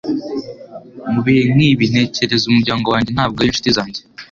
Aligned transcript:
Mu 1.11 1.19
bihe 1.25 1.41
nk'ibi, 1.53 1.85
ntekereza 1.91 2.43
umuryango 2.47 2.85
wanjye, 2.93 3.09
ntabwo 3.11 3.37
ari 3.39 3.47
inshuti 3.51 3.75
zanjye. 3.77 4.01